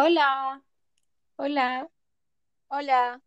[0.00, 0.62] Hola,
[1.34, 1.88] Hola,
[2.68, 3.20] hola.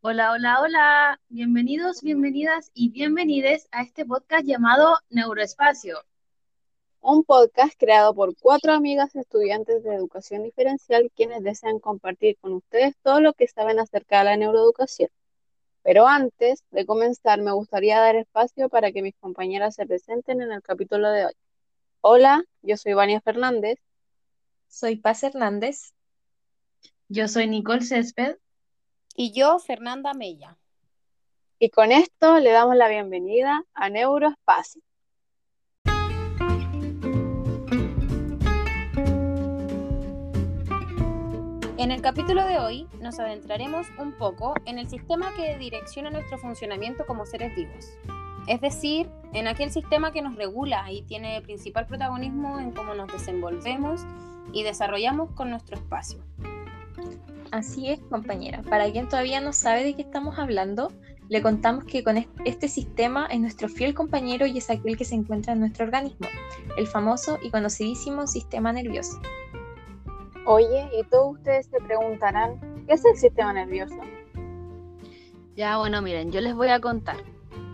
[0.00, 1.20] Hola, hola, hola.
[1.28, 5.98] Bienvenidos, bienvenidas y bienvenides a este podcast llamado Neuroespacio.
[7.00, 12.96] Un podcast creado por cuatro amigas estudiantes de educación diferencial quienes desean compartir con ustedes
[13.04, 15.10] todo lo que saben acerca de la neuroeducación.
[15.84, 20.50] Pero antes de comenzar, me gustaría dar espacio para que mis compañeras se presenten en
[20.50, 21.34] el capítulo de hoy.
[22.00, 23.78] Hola, yo soy Vania Fernández.
[24.74, 25.94] Soy Paz Hernández.
[27.08, 28.38] Yo soy Nicole Césped.
[29.14, 30.58] Y yo, Fernanda Mella.
[31.60, 34.82] Y con esto le damos la bienvenida a Neuroespacio.
[41.76, 46.38] En el capítulo de hoy nos adentraremos un poco en el sistema que direcciona nuestro
[46.38, 47.90] funcionamiento como seres vivos.
[48.48, 53.12] Es decir, en aquel sistema que nos regula y tiene principal protagonismo en cómo nos
[53.12, 54.04] desenvolvemos
[54.52, 56.18] y desarrollamos con nuestro espacio.
[57.50, 58.62] Así es, compañera.
[58.62, 60.92] Para quien todavía no sabe de qué estamos hablando,
[61.28, 65.14] le contamos que con este sistema es nuestro fiel compañero y es aquel que se
[65.14, 66.28] encuentra en nuestro organismo,
[66.76, 69.20] el famoso y conocidísimo sistema nervioso.
[70.46, 73.96] Oye, y todos ustedes se preguntarán, ¿qué es el sistema nervioso?
[75.56, 77.16] Ya, bueno, miren, yo les voy a contar.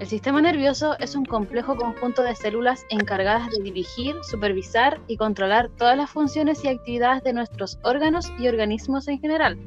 [0.00, 5.68] El sistema nervioso es un complejo conjunto de células encargadas de dirigir, supervisar y controlar
[5.76, 9.58] todas las funciones y actividades de nuestros órganos y organismos en general.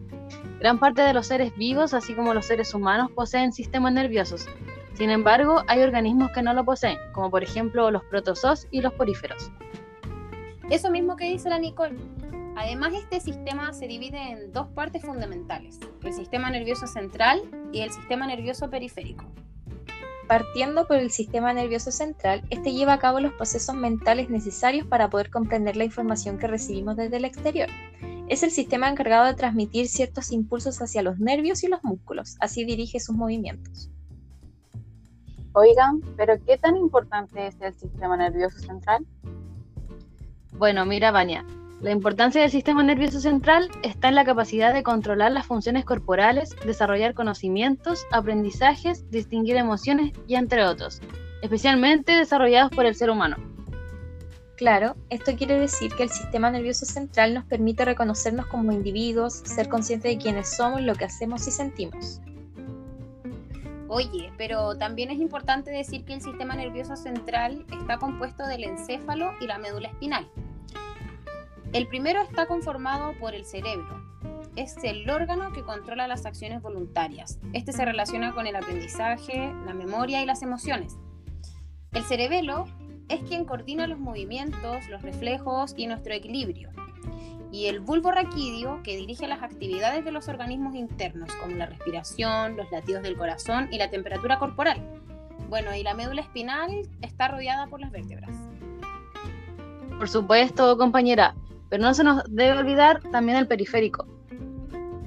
[0.59, 4.48] Gran parte de los seres vivos, así como los seres humanos, poseen sistemas nerviosos.
[4.95, 8.94] Sin embargo, hay organismos que no lo poseen, como por ejemplo los protozoos y los
[8.94, 9.52] poríferos.
[10.72, 12.00] Eso mismo que dice la Nicole.
[12.56, 17.92] Además, este sistema se divide en dos partes fundamentales, el sistema nervioso central y el
[17.92, 19.26] sistema nervioso periférico.
[20.34, 25.08] Partiendo por el sistema nervioso central, este lleva a cabo los procesos mentales necesarios para
[25.08, 27.70] poder comprender la información que recibimos desde el exterior.
[28.30, 32.66] Es el sistema encargado de transmitir ciertos impulsos hacia los nervios y los músculos, así
[32.66, 33.92] dirige sus movimientos.
[35.52, 39.05] Oigan, pero ¿qué tan importante es el sistema nervioso central?
[40.54, 41.45] Bueno, mira, Vania,
[41.83, 46.55] la importancia del sistema nervioso central está en la capacidad de controlar las funciones corporales,
[46.66, 51.02] desarrollar conocimientos, aprendizajes, distinguir emociones y entre otros,
[51.42, 53.36] especialmente desarrollados por el ser humano.
[54.55, 59.67] Claro, esto quiere decir que el sistema nervioso central nos permite reconocernos como individuos, ser
[59.67, 62.22] conscientes de quiénes somos, lo que hacemos y sentimos.
[63.89, 69.32] Oye, pero también es importante decir que el sistema nervioso central está compuesto del encéfalo
[69.42, 70.30] y la médula espinal.
[71.73, 74.00] El primero está conformado por el cerebro.
[74.56, 77.39] Es el órgano que controla las acciones voluntarias.
[77.52, 81.00] Este se relaciona con el aprendizaje, la memoria y las emociones.
[81.92, 82.66] El cerebelo
[83.10, 86.70] es quien coordina los movimientos, los reflejos y nuestro equilibrio.
[87.52, 92.55] Y el bulbo raquídeo que dirige las actividades de los organismos internos, como la respiración,
[92.55, 94.80] los latidos del corazón y la temperatura corporal.
[95.50, 98.36] Bueno, y la médula espinal está rodeada por las vértebras.
[99.98, 101.34] Por supuesto, compañera,
[101.73, 104.06] pero no se nos debe olvidar también el periférico.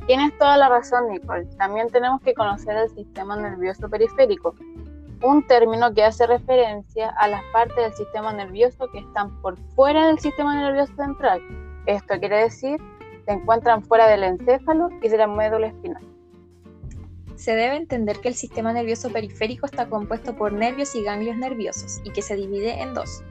[0.09, 1.47] Tienes toda la razón, Nicole.
[1.59, 4.57] También tenemos que conocer el sistema nervioso periférico,
[5.23, 10.09] un término que hace referencia a las partes del sistema nervioso que están por fuera
[10.09, 11.41] del sistema nervioso central.
[11.87, 12.81] Esto quiere decir,
[13.27, 16.03] se encuentran fuera del encéfalo y de la médula espinal.
[17.37, 22.01] Se debe entender que el sistema nervioso periférico está compuesto por nervios y ganglios nerviosos
[22.03, 23.23] y que se divide en dos.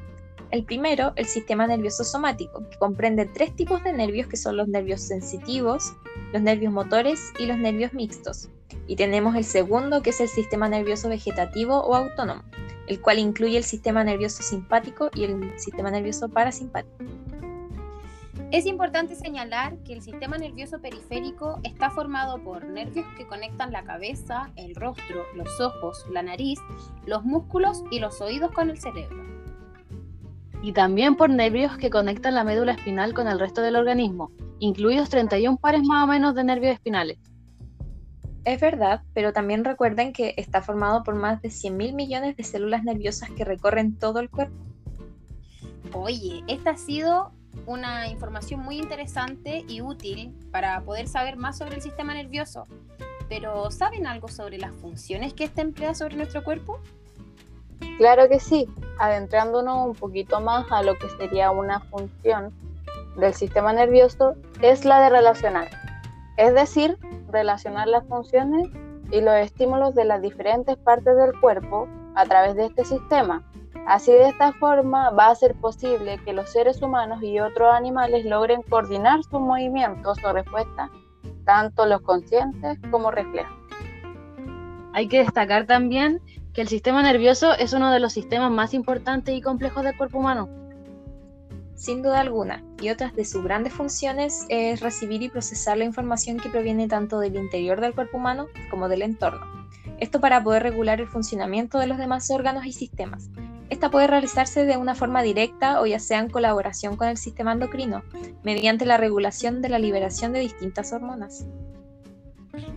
[0.56, 4.70] El primero, el sistema nervioso somático, que comprende tres tipos de nervios que son los
[4.70, 5.96] nervios sensitivos,
[6.32, 8.48] los nervios motores y los nervios mixtos.
[8.88, 12.42] Y tenemos el segundo, que es el sistema nervioso vegetativo o autónomo,
[12.88, 17.04] el cual incluye el sistema nervioso simpático y el sistema nervioso parasimpático.
[18.54, 23.84] Es importante señalar que el sistema nervioso periférico está formado por nervios que conectan la
[23.84, 26.60] cabeza, el rostro, los ojos, la nariz,
[27.06, 29.35] los músculos y los oídos con el cerebro.
[30.62, 35.10] Y también por nervios que conectan la médula espinal con el resto del organismo, incluidos
[35.10, 37.18] 31 pares más o menos de nervios espinales.
[38.46, 42.84] Es verdad, pero también recuerden que está formado por más de 100.000 millones de células
[42.84, 44.56] nerviosas que recorren todo el cuerpo.
[45.94, 47.32] Oye, esta ha sido
[47.66, 52.66] una información muy interesante y útil para poder saber más sobre el sistema nervioso.
[53.30, 56.80] Pero ¿saben algo sobre las funciones que éste emplea sobre nuestro cuerpo?
[57.98, 58.68] Claro que sí,
[59.00, 62.54] adentrándonos un poquito más a lo que sería una función
[63.18, 65.70] del sistema nervioso, es la de relacionar.
[66.38, 66.98] Es decir,
[67.32, 68.68] relacionar las funciones
[69.12, 73.44] y los estímulos de las diferentes partes del cuerpo a través de este sistema,
[73.86, 78.26] Así de esta forma va a ser posible que los seres humanos y otros animales
[78.26, 80.90] logren coordinar sus movimientos o respuestas,
[81.46, 83.56] tanto los conscientes como reflejos.
[84.94, 86.20] Hay que destacar también
[86.56, 90.20] que el sistema nervioso es uno de los sistemas más importantes y complejos del cuerpo
[90.20, 90.48] humano.
[91.76, 96.38] Sin duda alguna, y otras de sus grandes funciones es recibir y procesar la información
[96.38, 99.46] que proviene tanto del interior del cuerpo humano como del entorno.
[100.00, 103.30] Esto para poder regular el funcionamiento de los demás órganos y sistemas.
[103.70, 107.52] Esta puede realizarse de una forma directa o ya sea en colaboración con el sistema
[107.52, 108.04] endocrino,
[108.44, 111.46] mediante la regulación de la liberación de distintas hormonas.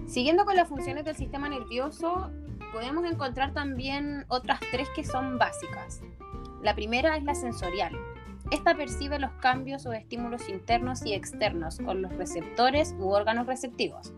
[0.09, 2.31] Siguiendo con las funciones del sistema nervioso,
[2.73, 6.01] podemos encontrar también otras tres que son básicas.
[6.63, 7.97] La primera es la sensorial.
[8.51, 14.13] Esta percibe los cambios o estímulos internos y externos con los receptores u órganos receptivos.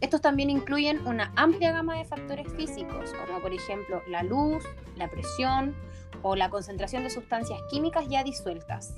[0.00, 4.64] Estos también incluyen una amplia gama de factores físicos, como por ejemplo la luz,
[4.96, 5.76] la presión
[6.22, 8.96] o la concentración de sustancias químicas ya disueltas.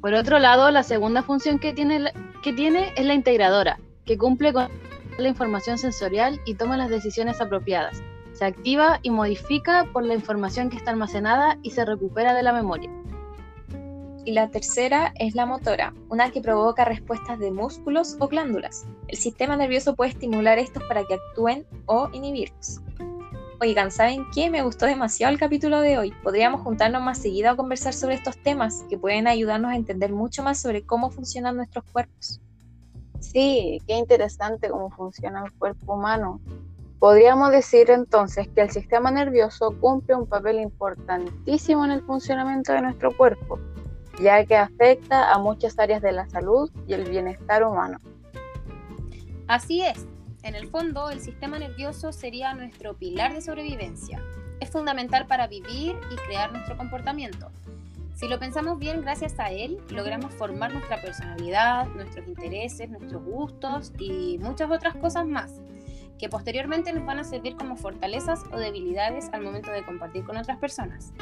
[0.00, 2.12] Por otro lado, la segunda función que tiene,
[2.42, 4.68] que tiene es la integradora, que cumple con
[5.18, 8.02] la información sensorial y toma las decisiones apropiadas.
[8.32, 12.52] Se activa y modifica por la información que está almacenada y se recupera de la
[12.52, 12.90] memoria.
[14.24, 18.86] Y la tercera es la motora, una que provoca respuestas de músculos o glándulas.
[19.08, 22.80] El sistema nervioso puede estimular estos para que actúen o inhibirlos.
[23.60, 24.50] Oigan, ¿saben qué?
[24.50, 26.12] Me gustó demasiado el capítulo de hoy.
[26.24, 30.42] Podríamos juntarnos más seguido a conversar sobre estos temas que pueden ayudarnos a entender mucho
[30.42, 32.40] más sobre cómo funcionan nuestros cuerpos.
[33.22, 36.40] Sí, qué interesante cómo funciona el cuerpo humano.
[36.98, 42.82] Podríamos decir entonces que el sistema nervioso cumple un papel importantísimo en el funcionamiento de
[42.82, 43.58] nuestro cuerpo,
[44.20, 47.98] ya que afecta a muchas áreas de la salud y el bienestar humano.
[49.46, 50.06] Así es,
[50.42, 54.20] en el fondo el sistema nervioso sería nuestro pilar de sobrevivencia.
[54.60, 57.50] Es fundamental para vivir y crear nuestro comportamiento.
[58.14, 63.92] Si lo pensamos bien, gracias a él logramos formar nuestra personalidad, nuestros intereses, nuestros gustos
[63.98, 65.60] y muchas otras cosas más,
[66.18, 70.36] que posteriormente nos van a servir como fortalezas o debilidades al momento de compartir con
[70.36, 71.12] otras personas.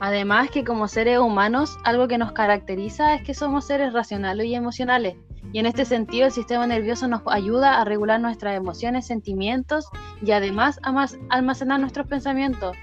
[0.00, 4.54] Además que como seres humanos, algo que nos caracteriza es que somos seres racionales y
[4.54, 5.16] emocionales,
[5.52, 9.86] y en este sentido el sistema nervioso nos ayuda a regular nuestras emociones, sentimientos
[10.22, 12.76] y además a almacenar nuestros pensamientos.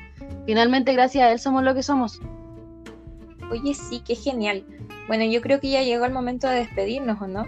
[0.46, 2.22] Finalmente, gracias a él somos lo que somos.
[3.52, 4.66] Oye, sí, qué genial.
[5.08, 7.46] Bueno, yo creo que ya llegó el momento de despedirnos, ¿o no?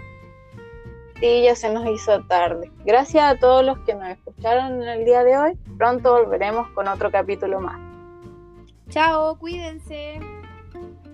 [1.20, 2.70] Sí, ya se nos hizo tarde.
[2.84, 5.58] Gracias a todos los que nos escucharon en el día de hoy.
[5.76, 7.80] Pronto volveremos con otro capítulo más.
[8.88, 10.20] Chao, cuídense.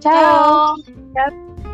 [0.01, 0.77] Chao.
[1.15, 1.74] Chao.